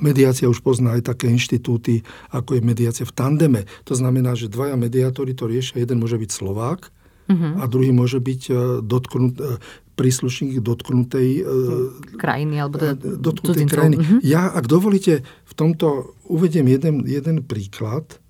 [0.00, 2.00] mediácia už pozná aj také inštitúty,
[2.32, 3.68] ako je mediácia v tandeme.
[3.84, 6.88] To znamená, že dvaja mediátori to riešia, jeden môže byť Slovák
[7.28, 7.60] mm-hmm.
[7.60, 9.60] a druhý môže byť uh, dotknut, uh,
[9.92, 13.96] príslušník dotknutej uh, krajiny alebo teda dotknutej krajiny.
[14.00, 14.18] Mm-hmm.
[14.24, 18.21] Ja, ak dovolíte, v tomto uvediem jeden, jeden príklad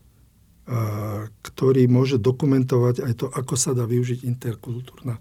[1.42, 5.18] ktorý môže dokumentovať aj to, ako sa dá využiť interkultúrna,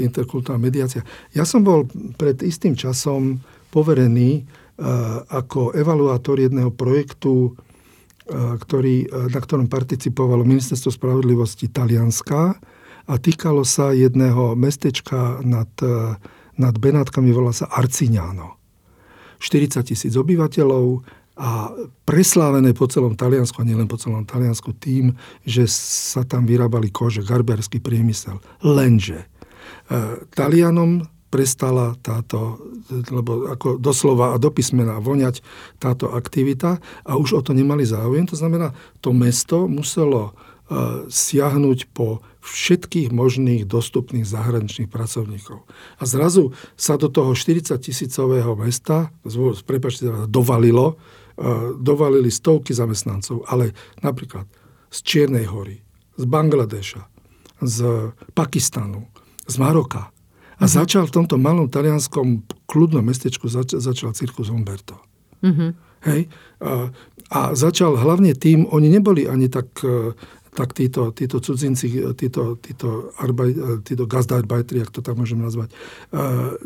[0.00, 1.04] interkultúrna mediácia.
[1.36, 1.84] Ja som bol
[2.16, 4.48] pred istým časom poverený
[5.28, 7.52] ako evaluátor jedného projektu,
[8.32, 12.56] ktorý, na ktorom participovalo Ministerstvo spravodlivosti Talianska
[13.08, 15.68] a týkalo sa jedného mestečka nad,
[16.56, 18.60] nad Benátkami, volá sa Arcignano.
[19.40, 21.02] 40 tisíc obyvateľov,
[21.38, 21.70] a
[22.02, 25.14] preslávené po celom Taliansku, a nielen po celom Taliansku, tým,
[25.46, 28.42] že sa tam vyrábali kože, garberský priemysel.
[28.66, 29.26] Lenže e,
[30.34, 32.58] Talianom prestala táto,
[32.90, 35.44] lebo ako doslova a do voňať
[35.76, 38.26] táto aktivita a už o to nemali záujem.
[38.32, 45.68] To znamená, to mesto muselo e, siahnuť po všetkých možných dostupných zahraničných pracovníkov.
[46.00, 49.12] A zrazu sa do toho 40 tisícového mesta,
[49.68, 50.96] prepačte, dovalilo
[51.78, 53.70] dovalili stovky zamestnancov, ale
[54.02, 54.50] napríklad
[54.90, 55.78] z Čiernej hory,
[56.18, 57.02] z Bangladeša,
[57.62, 57.78] z
[58.34, 59.06] Pakistanu,
[59.46, 60.10] z Maroka.
[60.58, 60.74] A mm-hmm.
[60.82, 64.98] začal v tomto malom talianskom kľudnom mestečku, zač- začal cirkus Umberto.
[65.46, 65.70] Mm-hmm.
[66.10, 66.26] Hej?
[66.62, 66.90] A,
[67.30, 69.70] a začal hlavne tým, oni neboli ani tak
[70.58, 71.86] tak títo, títo cudzinci,
[72.18, 73.54] títo, títo, arbaj,
[73.86, 76.58] títo gastarbeiteri, ak to tak môžem nazvať, eh,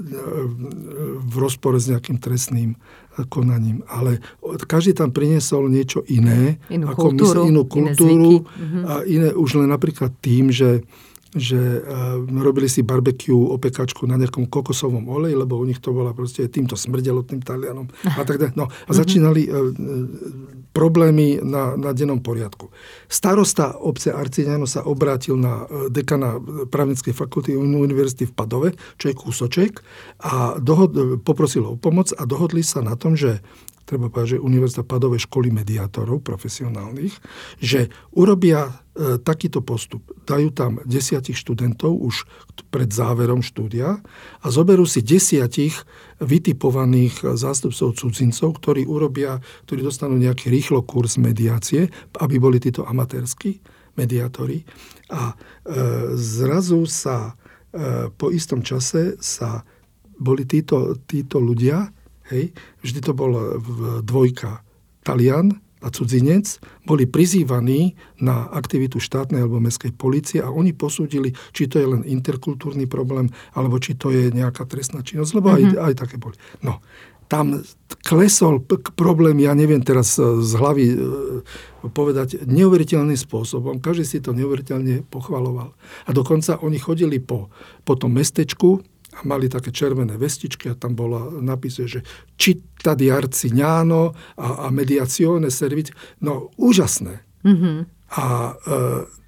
[1.21, 2.81] v rozpore s nejakým trestným
[3.29, 3.85] konaním.
[3.89, 4.19] Ale
[4.65, 9.63] každý tam priniesol niečo iné, inú ako kultúru, my, inú kultúru iné a iné už
[9.63, 10.85] len napríklad tým, že
[11.33, 16.13] že uh, robili si barbecue, opekačku na nejakom kokosovom oleji, lebo u nich to bola
[16.13, 18.53] proste, týmto smrdelo tým Talianom a tak ďalej.
[18.53, 19.73] No, a začínali uh,
[20.73, 22.73] problémy na, na dennom poriadku.
[23.07, 29.73] Starosta obce Arciňano sa obrátil na dekana právnickej fakulty univerzity v Padove, čo je kúsoček,
[30.25, 33.45] a dohod, poprosil o pomoc a dohodli sa na tom, že
[33.93, 37.13] treba povedať, že Univerzita Padové školy mediátorov profesionálnych,
[37.61, 40.05] že urobia e, takýto postup.
[40.29, 42.29] Dajú tam desiatich študentov už
[42.69, 44.05] pred záverom štúdia
[44.45, 45.73] a zoberú si desiatich
[46.21, 51.89] vytipovaných zástupcov cudzincov, ktorí urobia, ktorí dostanú nejaký rýchlo kurz mediácie,
[52.21, 53.65] aby boli títo amatérski
[53.97, 54.61] mediátori.
[55.09, 55.35] A e,
[56.17, 59.65] zrazu sa e, po istom čase sa
[60.21, 61.89] boli títo, títo ľudia,
[62.31, 62.55] Hej.
[62.81, 64.63] Vždy to bol v dvojka
[65.03, 71.67] Talian a cudzinec, boli prizývaní na aktivitu štátnej alebo mestskej policie a oni posúdili, či
[71.67, 75.59] to je len interkultúrny problém, alebo či to je nejaká trestná činnosť, lebo mm-hmm.
[75.59, 75.87] aj, mhm.
[75.91, 76.37] aj také boli.
[76.63, 76.79] No,
[77.33, 77.65] tam
[78.05, 78.61] klesol
[78.93, 80.97] problém, ja neviem teraz z hlavy e,
[81.89, 83.81] povedať, neuveriteľným spôsobom.
[83.81, 85.73] Každý si to neuveriteľne pochvaloval.
[86.05, 87.49] A dokonca oni chodili po,
[87.89, 92.01] po tom mestečku, a mali také červené vestičky a tam bola napísané, že
[92.41, 95.93] città di Arcignano a, a mediazione servit.
[96.25, 97.45] No, úžasné.
[97.45, 97.77] Mm-hmm.
[98.17, 98.25] A
[98.57, 98.77] e,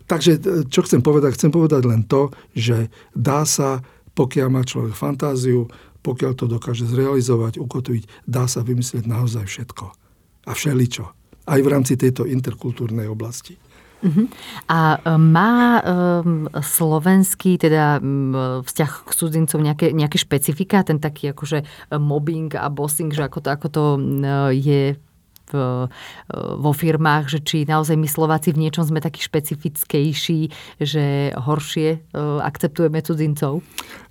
[0.08, 1.36] takže, e, čo chcem povedať?
[1.36, 3.84] Chcem povedať len to, že dá sa,
[4.16, 5.68] pokiaľ má človek fantáziu,
[6.00, 9.84] pokiaľ to dokáže zrealizovať, ukotviť, dá sa vymyslieť naozaj všetko.
[10.48, 11.04] A všeličo.
[11.44, 13.56] Aj v rámci tejto interkultúrnej oblasti.
[14.04, 14.28] Uh-huh.
[14.68, 21.32] A e, má um, slovenský teda um, vzťah k cudzincom nejaké, nejaké špecifika, ten taký
[21.32, 21.64] akože
[21.96, 23.84] mobbing a bossing, že ako to, ako to
[24.52, 25.00] je
[25.48, 25.86] v,
[26.60, 30.40] vo firmách, že či naozaj my Slováci v niečom sme takí špecifickejší,
[30.80, 33.60] že horšie akceptujeme cudzincov?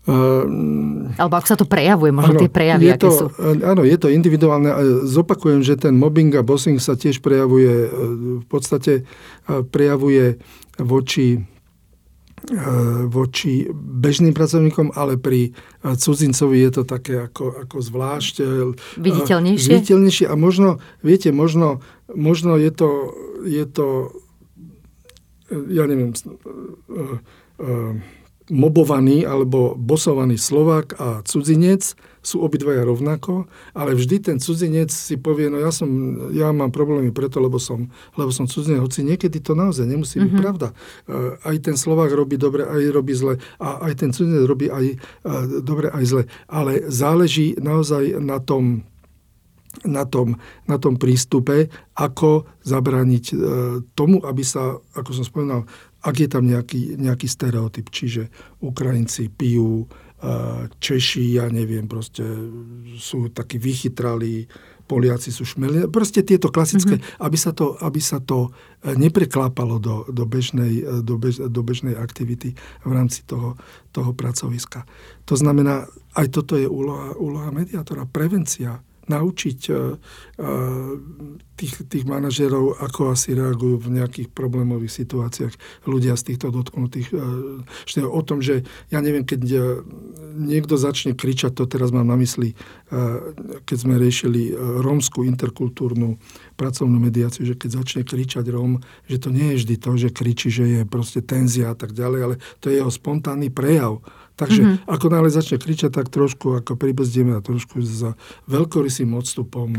[0.04, 3.26] Uh, Alebo ako sa to prejavuje, možno áno, tie prejavy, je aké to, sú?
[3.64, 4.68] Áno, je to individuálne.
[5.08, 7.88] Zopakujem, že ten mobbing a bossing sa tiež prejavuje,
[8.44, 9.08] v podstate
[9.48, 10.44] prejavuje
[10.76, 11.53] voči E,
[13.08, 18.44] voči bežným pracovníkom, ale pri e, cudzincovi je to také ako, ako zvlášť e,
[19.00, 19.70] viditeľnejšie.
[19.72, 21.80] viditeľnejšie a možno, viete, možno,
[22.12, 22.90] možno je to,
[23.48, 24.12] je to
[25.70, 26.14] ja neviem,
[28.52, 35.52] mobovaný alebo bosovaný Slovák a cudzinec sú obidvaja rovnako, ale vždy ten cudzinec si povie,
[35.52, 35.88] no ja, som,
[36.32, 40.32] ja mám problémy preto, lebo som, lebo som cudzinec, hoci niekedy to naozaj nemusí mm-hmm.
[40.32, 40.44] byť mhm.
[40.44, 40.68] pravda.
[41.44, 44.96] Aj ten Slovák robí dobre, aj robí zle a aj ten cudzinec robí aj
[45.64, 46.24] dobre, aj zle.
[46.48, 48.88] Ale záleží naozaj na tom,
[49.84, 53.36] na tom, na tom prístupe, ako zabrániť e,
[53.98, 55.66] tomu, aby sa, ako som spomínal,
[56.04, 58.28] ak je tam nejaký, nejaký stereotyp, čiže
[58.60, 59.88] Ukrajinci pijú,
[60.80, 62.24] Češi, ja neviem, proste
[62.96, 64.48] sú takí vychytrali,
[64.84, 67.24] Poliaci sú šmeli, proste tieto klasické, mm-hmm.
[67.24, 68.52] aby, sa to, aby sa to
[68.84, 72.52] e, nepreklápalo do, do, bežnej, e, do, bež, do bežnej aktivity
[72.84, 73.56] v rámci toho,
[73.96, 74.84] toho pracoviska.
[75.24, 75.88] To znamená,
[76.20, 79.80] aj toto je úloha, úloha mediátora, prevencia naučiť e, e,
[81.60, 85.54] tých, tých manažerov, ako asi reagujú v nejakých problémových situáciách
[85.86, 87.12] ľudia z týchto dotknutých.
[87.12, 89.42] E, o tom, že ja neviem, keď
[90.34, 92.58] niekto začne kričať, to teraz mám na mysli,
[93.70, 96.18] keď sme riešili rómskú interkultúrnu
[96.58, 100.50] pracovnú mediáciu, že keď začne kričať Róm, že to nie je vždy to, že kričí,
[100.50, 104.02] že je proste tenzia a tak ďalej, ale to je jeho spontánny prejav
[104.34, 104.90] Takže mm-hmm.
[104.90, 108.18] ako nále začne kričať, tak trošku ako pribrzdieme a trošku za
[108.50, 109.70] veľkorysým odstupom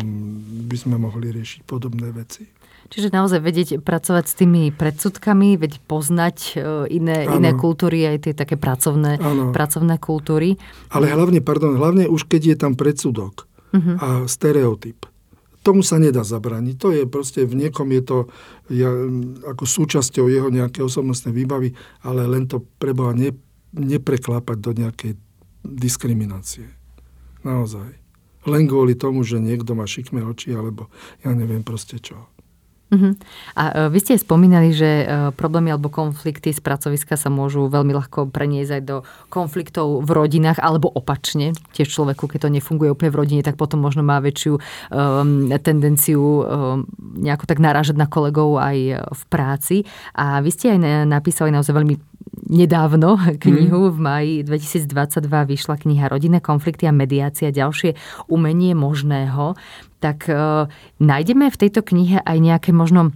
[0.71, 2.47] by sme mohli riešiť podobné veci.
[2.93, 6.57] Čiže naozaj vedieť pracovať s tými predsudkami, veď poznať e,
[6.93, 9.19] iné, iné kultúry, aj tie také pracovné,
[9.57, 10.61] pracovné kultúry.
[10.93, 13.97] Ale hlavne, pardon, hlavne už keď je tam predsudok uh-huh.
[13.99, 15.09] a stereotyp.
[15.65, 16.75] Tomu sa nedá zabraniť.
[16.77, 18.19] To je proste, v niekom je to
[18.69, 18.93] ja,
[19.49, 21.73] ako súčasťou jeho nejaké osobnostnej výbavy,
[22.05, 23.33] ale len to preboha ne,
[23.75, 25.13] nepreklápať do nejakej
[25.67, 26.71] diskriminácie.
[27.43, 27.99] Naozaj.
[28.45, 30.93] Len kvôli tomu, že niekto má šikmé oči, alebo
[31.25, 32.29] ja neviem proste čo.
[32.93, 33.17] Uh-huh.
[33.57, 37.91] A uh, vy ste spomínali, že uh, problémy alebo konflikty z pracoviska sa môžu veľmi
[37.91, 38.97] ľahko preniesť aj do
[39.33, 41.57] konfliktov v rodinách alebo opačne.
[41.73, 46.21] Tiež človeku, keď to nefunguje úplne v rodine, tak potom možno má väčšiu um, tendenciu
[46.21, 46.45] um,
[47.19, 49.77] nejako tak narážať na kolegov aj v práci.
[50.15, 51.97] A vy ste aj napísali naozaj veľmi
[52.55, 53.91] nedávno knihu.
[53.91, 53.93] Mm.
[53.93, 57.99] V maji 2022 vyšla kniha Rodinné konflikty a mediácia, ďalšie
[58.31, 59.59] umenie možného.
[59.99, 60.35] Tak e,
[61.03, 63.11] nájdeme v tejto knihe aj nejaké možno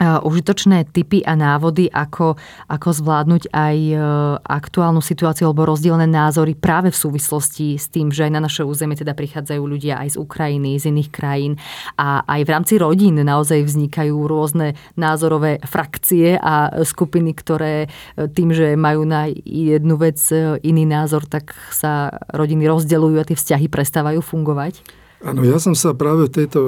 [0.00, 2.36] užitočné typy a návody, ako,
[2.68, 3.96] ako zvládnuť aj e,
[4.44, 8.92] aktuálnu situáciu alebo rozdielne názory práve v súvislosti s tým, že aj na naše územie
[8.92, 11.52] teda prichádzajú ľudia aj z Ukrajiny, z iných krajín
[11.96, 18.52] a aj v rámci rodín naozaj vznikajú rôzne názorové frakcie a skupiny, ktoré e, tým,
[18.52, 23.66] že majú na jednu vec e, iný názor, tak sa rodiny rozdeľujú a tie vzťahy
[23.72, 25.05] prestávajú fungovať.
[25.24, 26.62] Áno, ja som sa práve v tejto,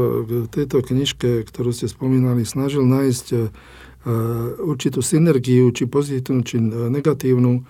[0.48, 3.40] tejto knižke, ktorú ste spomínali, snažil nájsť uh,
[4.64, 7.64] určitú synergiu, či pozitívnu, či negatívnu uh,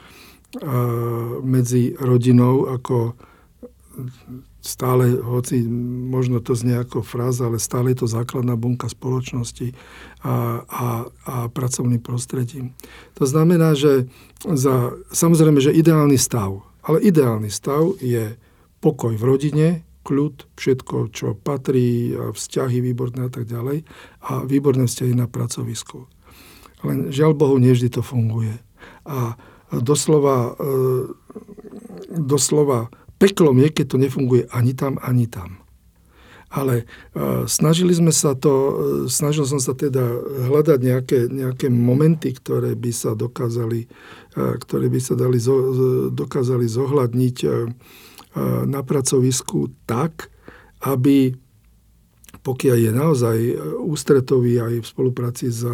[1.42, 3.18] medzi rodinou ako
[4.62, 5.64] stále, hoci
[6.10, 9.74] možno to znie ako fráza, ale stále je to základná bunka spoločnosti
[10.22, 10.86] a, a,
[11.26, 12.74] a pracovným prostredím.
[13.18, 14.06] To znamená, že
[14.44, 18.38] za, samozrejme, že ideálny stav, ale ideálny stav je
[18.78, 19.68] pokoj v rodine,
[20.08, 23.84] kľud, všetko, čo patrí, vzťahy výborné a tak ďalej
[24.24, 26.08] a výborné vzťahy na pracovisku.
[26.80, 28.56] Len žiaľ Bohu, nevždy to funguje.
[29.04, 29.36] A
[29.72, 30.72] doslova, e,
[32.16, 35.60] doslova peklom je, keď to nefunguje ani tam, ani tam.
[36.48, 38.72] Ale e, snažili sme sa to, e,
[39.10, 40.06] snažil som sa teda
[40.48, 43.90] hľadať nejaké, nejaké momenty, ktoré by sa dokázali,
[44.38, 45.42] ktoré by sa dali,
[46.14, 47.36] dokázali zohľadniť
[48.68, 50.28] na pracovisku tak,
[50.84, 51.32] aby
[52.44, 53.38] pokiaľ je naozaj
[53.82, 55.64] ústretový aj v spolupráci s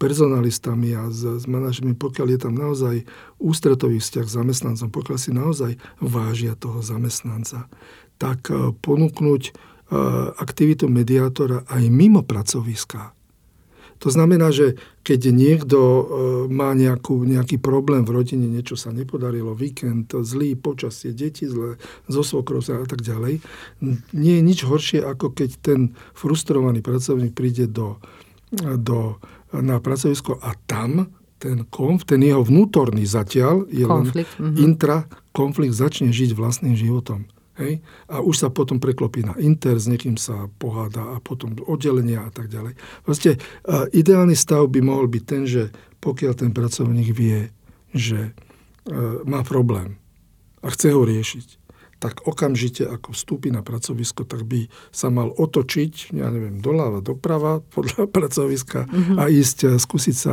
[0.00, 2.96] personalistami a s, s manažmi, pokiaľ je tam naozaj
[3.40, 7.68] ústretový vzťah s zamestnancom, pokiaľ si naozaj vážia toho zamestnanca,
[8.16, 9.50] tak e, ponúknuť e,
[10.36, 13.17] aktivitu mediátora aj mimo pracoviska
[13.98, 16.02] to znamená, že keď niekto e,
[16.50, 22.22] má nejakú, nejaký problém v rodine, niečo sa nepodarilo, víkend, zlý počasie, deti zlé, zo
[22.22, 23.42] svokrov a tak ďalej,
[24.14, 25.80] nie je nič horšie, ako keď ten
[26.14, 27.98] frustrovaný pracovník príde do,
[28.54, 29.18] do,
[29.50, 34.34] na pracovisko a tam ten konf, ten jeho vnútorný zatiaľ je konflikt.
[34.42, 34.64] len mm-hmm.
[34.66, 37.30] intra, konflikt začne žiť vlastným životom.
[37.58, 37.82] Hej?
[38.06, 42.30] A už sa potom preklopí na inter, s niekým sa poháda a potom oddelenia a
[42.30, 42.78] tak ďalej.
[43.02, 47.50] Proste uh, ideálny stav by mohol byť ten, že pokiaľ ten pracovník vie,
[47.90, 49.98] že uh, má problém
[50.62, 51.57] a chce ho riešiť,
[51.98, 57.58] tak okamžite, ako vstúpi na pracovisko, tak by sa mal otočiť, ja neviem, doľava, doprava
[57.74, 59.16] podľa pracoviska mm-hmm.
[59.18, 60.32] a ísť, skúsiť sa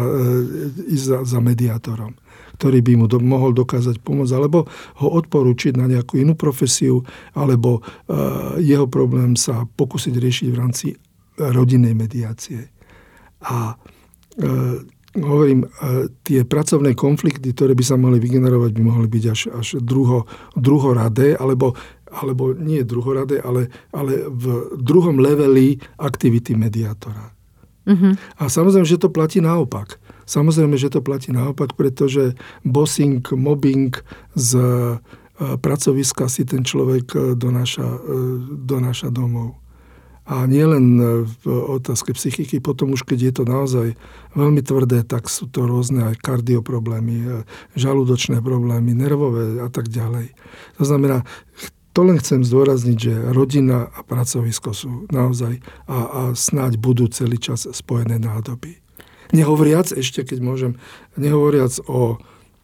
[0.86, 2.14] ísť za, za mediátorom
[2.56, 4.64] ktorý by mu do, mohol dokázať pomôcť, alebo
[5.04, 7.04] ho odporúčiť na nejakú inú profesiu,
[7.36, 10.88] alebo uh, jeho problém sa pokúsiť riešiť v rámci
[11.36, 12.72] rodinnej mediácie.
[13.44, 14.80] A uh,
[15.16, 19.68] hovorím, uh, tie pracovné konflikty, ktoré by sa mohli vygenerovať, by mohli byť až, až
[19.80, 21.76] druho, druhoradé, alebo
[22.16, 27.36] alebo nie druhoradé, ale, ale v druhom leveli aktivity mediátora.
[27.86, 28.42] Mm-hmm.
[28.42, 30.02] A samozrejme, že to platí naopak.
[30.26, 32.34] Samozrejme, že to platí naopak, pretože
[32.66, 33.94] bossing, mobbing
[34.34, 34.64] z e,
[35.38, 38.00] pracoviska si ten človek e, donáša, e,
[38.66, 39.62] donáša domov.
[40.26, 41.44] A nielen v
[41.78, 43.88] otázke psychiky, potom už keď je to naozaj
[44.34, 47.46] veľmi tvrdé, tak sú to rôzne aj kardioproblémy,
[47.78, 50.34] žalúdočné problémy, nervové a tak ďalej.
[50.82, 51.22] To znamená,
[51.96, 57.40] to len chcem zdôrazniť, že rodina a pracovisko sú naozaj a, a snáď budú celý
[57.40, 58.82] čas spojené nádoby.
[59.32, 60.74] Nehovoriac, ešte keď môžem,
[61.16, 62.18] nehovoriac o,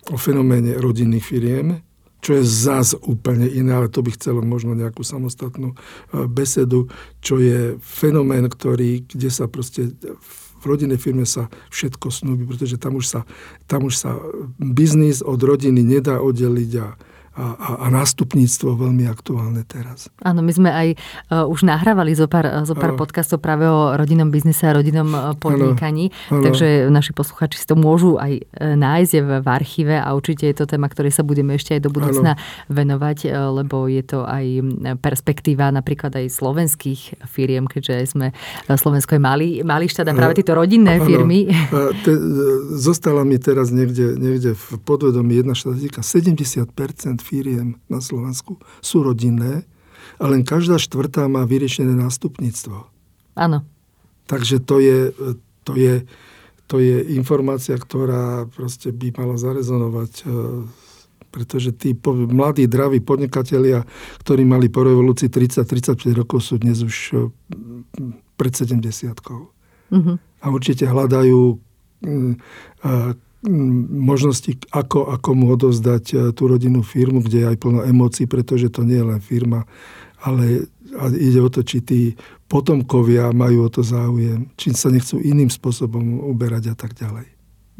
[0.10, 1.80] o fenoméne rodinných firiem,
[2.22, 5.76] čo je zás úplne iné, ale to by chcelo možno nejakú samostatnú e,
[6.30, 6.88] besedu,
[7.20, 9.90] čo je fenomén, ktorý, kde sa proste
[10.62, 13.22] v rodinnej firme sa všetko snúbi, pretože tam už sa,
[13.66, 14.22] tam už sa
[14.62, 16.88] biznis od rodiny nedá oddeliť a,
[17.32, 20.12] a, a, a nástupníctvo veľmi aktuálne teraz.
[20.20, 20.88] Áno, my sme aj
[21.32, 25.32] uh, už nahrávali zo pár, zo pár podcastov práve o rodinnom biznise a rodinnom uh,
[25.39, 26.44] podnikaní, ano, ano.
[26.52, 30.56] takže naši posluchači si to môžu aj uh, nájsť v, v archíve a určite je
[30.60, 32.44] to téma, ktorej sa budeme ešte aj do budúcna ano.
[32.67, 34.46] venovať, lebo je to aj
[35.00, 40.44] perspektíva napríklad aj slovenských firiem, keďže sme uh, Slovensko je malý, malý štát a práve
[40.44, 41.08] tieto rodinné ano.
[41.08, 41.48] firmy.
[41.48, 42.12] Uh, te,
[42.75, 49.63] zostala mi teraz niekde, niekde v podvedomí jedna štatistika, 70% firiem na Slovensku sú rodinné
[50.17, 52.90] a len každá štvrtá má vyriešené nástupníctvo.
[53.38, 53.63] Áno.
[54.26, 55.00] Takže to je,
[55.62, 56.04] to je,
[56.65, 60.26] to je informácia, ktorá proste by mala zarezonovať
[61.32, 61.96] pretože tí
[62.28, 63.88] mladí, draví podnikatelia,
[64.19, 67.15] ktorí mali po revolúcii 30-35 rokov, sú dnes už
[68.36, 68.84] pred 70
[69.15, 70.15] mm-hmm.
[70.19, 71.56] A určite hľadajú
[73.89, 78.69] možnosti, ako, ako mu odozdať e, tú rodinnú firmu, kde je aj plno emócií, pretože
[78.69, 79.65] to nie je len firma,
[80.21, 80.69] ale
[81.17, 82.02] ide o to, či tí
[82.46, 87.25] potomkovia majú o to záujem, či sa nechcú iným spôsobom uberať a tak ďalej.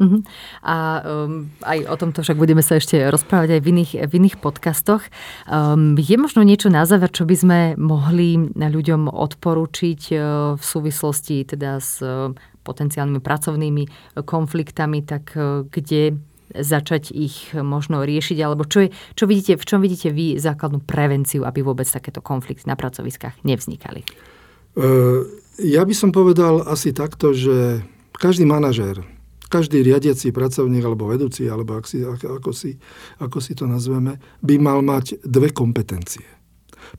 [0.02, 0.18] Uh-huh.
[0.66, 4.36] A um, aj o tomto však budeme sa ešte rozprávať aj v iných, v iných
[4.42, 5.06] podcastoch.
[5.46, 10.20] Um, je možno niečo na záver, čo by sme mohli ľuďom odporúčiť uh,
[10.58, 13.84] v súvislosti teda s uh, potenciálnymi pracovnými
[14.22, 16.16] konfliktami, tak uh, kde
[16.52, 21.48] začať ich možno riešiť, alebo čo, je, čo vidíte, v čom vidíte vy základnú prevenciu,
[21.48, 24.04] aby vôbec takéto konflikty na pracoviskách nevznikali?
[25.60, 27.84] Ja by som povedal asi takto, že
[28.16, 29.00] každý manažér,
[29.48, 32.76] každý riadiaci pracovník alebo vedúci, alebo ak si, ako, si,
[33.20, 36.24] ako si to nazveme, by mal mať dve kompetencie.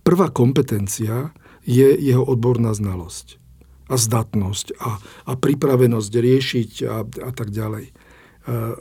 [0.01, 1.33] Prvá kompetencia
[1.65, 3.42] je jeho odborná znalosť
[3.93, 4.97] a zdatnosť a,
[5.29, 7.85] a pripravenosť riešiť a, a tak ďalej.
[7.85, 7.91] E,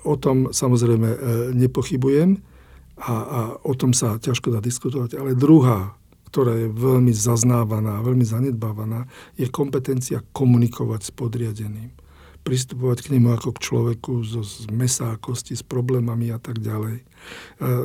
[0.08, 1.18] o tom samozrejme e,
[1.52, 2.40] nepochybujem
[2.96, 5.20] a, a o tom sa ťažko dá diskutovať.
[5.20, 5.92] Ale druhá,
[6.32, 9.04] ktorá je veľmi zaznávaná, veľmi zanedbávaná,
[9.36, 11.92] je kompetencia komunikovať s podriadeným
[12.42, 16.58] pristupovať k nemu ako k človeku zo z mesa a kosti, s problémami a tak
[16.58, 17.06] ďalej.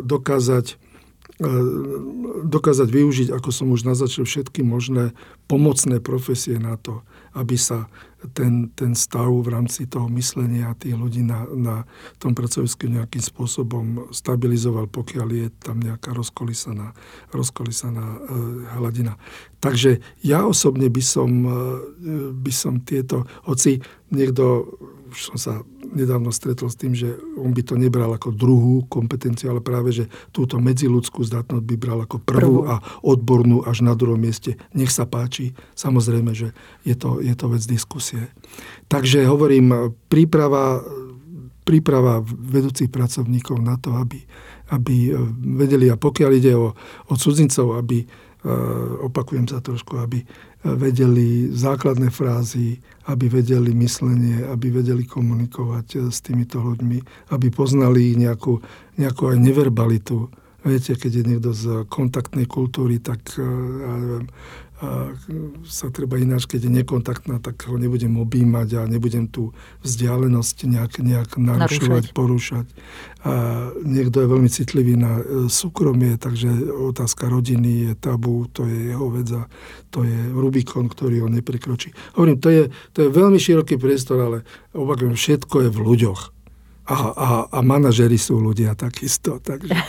[0.01, 0.81] Dokázať
[1.37, 1.53] E,
[2.49, 5.13] dokázať využiť, ako som už naznačil, všetky možné
[5.45, 7.05] pomocné profesie na to,
[7.37, 7.85] aby sa
[8.33, 11.75] ten, ten stav v rámci toho myslenia tých ľudí na, na
[12.17, 16.97] tom pracovisku nejakým spôsobom stabilizoval, pokiaľ je tam nejaká rozkolisaná,
[17.29, 18.19] rozkolisaná e,
[18.77, 19.21] hladina.
[19.61, 21.57] Takže ja osobne by som, e,
[22.33, 24.65] by som tieto, hoci niekto
[25.07, 25.53] už som sa
[25.87, 30.05] nedávno stretol s tým, že on by to nebral ako druhú kompetenciu, ale práve, že
[30.35, 32.69] túto medziludskú zdatnosť by bral ako prvú, prvú.
[32.69, 34.59] a odbornú až na druhom mieste.
[34.75, 35.55] Nech sa páči.
[35.79, 36.51] Samozrejme, že
[36.83, 38.06] je to, je to vec diskusie.
[38.87, 40.79] Takže hovorím, príprava,
[41.67, 44.23] príprava vedúcich pracovníkov na to, aby,
[44.71, 45.11] aby
[45.59, 46.71] vedeli, a pokiaľ ide o,
[47.09, 48.07] o cudzincov, aby,
[49.03, 50.23] opakujem sa trošku, aby
[50.63, 58.59] vedeli základné frázy, aby vedeli myslenie, aby vedeli komunikovať s týmito ľuďmi, aby poznali nejakú,
[58.99, 60.27] nejakú aj neverbalitu.
[60.65, 64.27] Viete, keď je niekto z kontaktnej kultúry, tak eh, ja neviem,
[64.77, 65.09] a
[65.65, 69.49] sa treba ináč, keď je nekontaktná, tak ho nebudem objímať a nebudem tú
[69.81, 72.69] vzdialenosť nejak, nejak narušovať, porúšať.
[73.25, 73.33] A
[73.81, 79.09] niekto je veľmi citlivý na e, súkromie, takže otázka rodiny je tabu, to je jeho
[79.09, 79.49] vec a
[79.89, 81.97] to je Rubikon, ktorý on neprekročí.
[82.13, 84.37] Hovorím, to je, to je veľmi široký priestor, ale
[84.77, 86.36] opakujem, všetko je v ľuďoch
[86.87, 89.43] a, a, a manažery sú ľudia takisto.
[89.43, 89.75] Takže.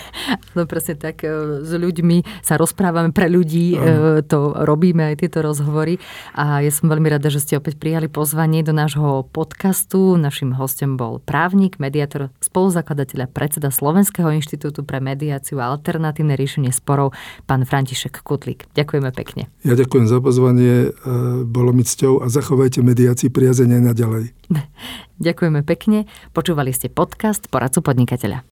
[0.57, 4.19] No presne tak, e, s ľuďmi sa rozprávame pre ľudí, ano.
[4.19, 6.03] E, to robíme aj tieto rozhovory
[6.35, 10.19] a ja som veľmi rada, že ste opäť prijali pozvanie do nášho podcastu.
[10.19, 16.75] Našim hostom bol právnik, mediátor, spoluzakladateľ a predseda Slovenského inštitútu pre mediáciu a alternatívne riešenie
[16.75, 17.15] sporov,
[17.47, 18.67] pán František Kutlík.
[18.75, 19.47] Ďakujeme pekne.
[19.63, 21.09] Ja ďakujem za pozvanie, e,
[21.47, 24.38] bolo mi cťou a zachovajte mediácii priazenie naďalej.
[25.25, 26.07] Ďakujeme pekne.
[26.33, 28.45] Počúvali ste podcast Poradcu podnikateľa.